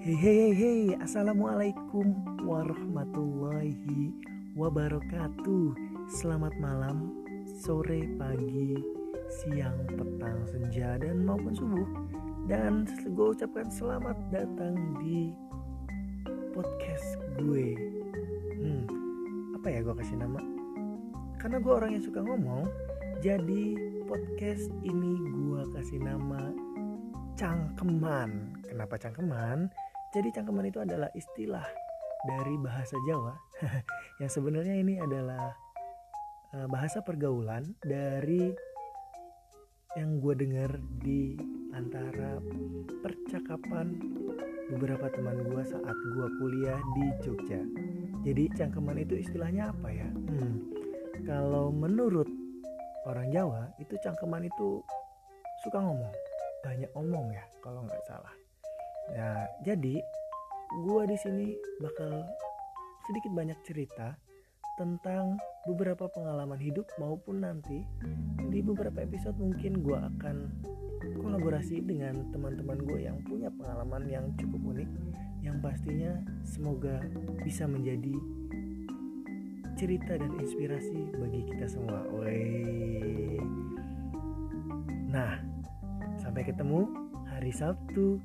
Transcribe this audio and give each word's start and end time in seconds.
hey 0.00 0.48
hey 0.56 0.96
Assalamualaikum 0.96 2.16
warahmatullahi 2.48 4.16
wabarakatuh 4.56 5.76
Selamat 6.08 6.56
malam, 6.56 7.12
sore, 7.60 8.08
pagi, 8.16 8.80
siang, 9.28 9.76
petang, 9.92 10.40
senja, 10.48 10.96
dan 10.96 11.20
maupun 11.28 11.52
subuh 11.52 11.84
Dan 12.48 12.88
gue 13.12 13.26
ucapkan 13.36 13.68
selamat 13.68 14.16
datang 14.32 14.72
di 15.04 15.36
podcast 16.56 17.20
gue 17.36 17.76
Hmm, 18.56 18.88
apa 19.60 19.68
ya 19.68 19.84
gue 19.84 19.94
kasih 20.00 20.16
nama? 20.16 20.40
Karena 21.36 21.60
gue 21.60 21.72
orang 21.76 21.92
yang 21.92 22.04
suka 22.08 22.24
ngomong 22.24 22.64
Jadi 23.20 23.76
podcast 24.08 24.64
ini 24.80 25.12
gue 25.28 25.60
kasih 25.76 26.00
nama 26.00 26.56
cangkeman. 27.36 28.64
Kenapa 28.64 28.96
cangkeman? 28.96 29.68
Jadi 30.10 30.28
cangkeman 30.34 30.66
itu 30.66 30.82
adalah 30.82 31.06
istilah 31.14 31.66
dari 32.26 32.54
bahasa 32.58 32.98
Jawa 33.06 33.32
yang 34.20 34.30
sebenarnya 34.30 34.74
ini 34.76 34.98
adalah 34.98 35.54
uh, 36.52 36.66
bahasa 36.66 37.00
pergaulan 37.00 37.78
dari 37.80 38.50
yang 39.98 40.22
gue 40.22 40.34
dengar 40.38 40.70
di 41.02 41.34
antara 41.74 42.38
percakapan 43.02 43.98
beberapa 44.70 45.10
teman 45.10 45.46
gue 45.46 45.62
saat 45.66 45.94
gue 45.98 46.26
kuliah 46.38 46.78
di 46.94 47.06
Jogja. 47.22 47.62
Jadi 48.22 48.50
cangkeman 48.54 49.02
itu 49.02 49.18
istilahnya 49.18 49.74
apa 49.74 49.88
ya? 49.90 50.06
Hmm, 50.10 50.70
kalau 51.26 51.74
menurut 51.74 52.26
orang 53.06 53.30
Jawa 53.34 53.70
itu 53.82 53.98
cangkeman 54.02 54.46
itu 54.46 54.82
suka 55.66 55.82
ngomong 55.82 56.14
banyak 56.62 56.90
omong 56.94 57.34
ya 57.34 57.42
kalau 57.62 57.82
nggak 57.82 58.02
salah. 58.06 58.34
Nah 59.14 59.46
jadi 59.66 59.94
gue 60.70 61.02
di 61.10 61.16
sini 61.18 61.46
bakal 61.82 62.22
sedikit 63.08 63.32
banyak 63.34 63.58
cerita 63.66 64.14
tentang 64.78 65.36
beberapa 65.66 66.08
pengalaman 66.08 66.56
hidup 66.56 66.88
maupun 66.96 67.44
nanti 67.44 67.84
di 68.48 68.60
beberapa 68.64 69.02
episode 69.04 69.36
mungkin 69.36 69.82
gue 69.84 69.98
akan 69.98 70.36
kolaborasi 71.20 71.84
dengan 71.84 72.32
teman-teman 72.32 72.80
gue 72.86 73.04
yang 73.04 73.18
punya 73.26 73.52
pengalaman 73.52 74.08
yang 74.08 74.24
cukup 74.40 74.62
unik 74.72 74.90
yang 75.44 75.56
pastinya 75.60 76.16
semoga 76.46 77.02
bisa 77.44 77.68
menjadi 77.68 78.14
cerita 79.76 80.16
dan 80.20 80.32
inspirasi 80.36 81.08
bagi 81.16 81.40
kita 81.48 81.64
semua. 81.64 82.04
Wey. 82.12 83.40
Nah, 85.08 85.40
Sampai 86.20 86.44
ketemu 86.44 86.84
hari 87.32 87.48
Sabtu 87.48 88.20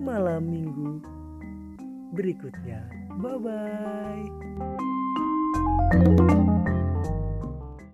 malam 0.00 0.48
minggu 0.48 1.04
berikutnya. 2.16 2.80
Bye 3.20 3.38
bye. 3.38 4.24